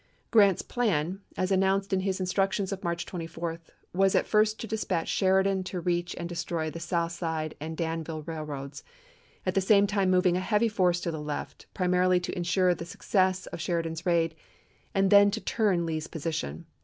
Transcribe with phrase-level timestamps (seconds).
[0.31, 3.59] Grant's plan, as announced in his instructions of March 24,
[3.93, 8.23] was at first to dispatch Sheridan to reach and destroy the South Side and Danville
[8.23, 8.83] railroads,
[9.45, 12.83] at the same time moving a heavy force to the left, primarily to insure the
[12.83, 14.37] success of Sheri dan's raid,1
[14.95, 16.65] and then to turn Lee's position.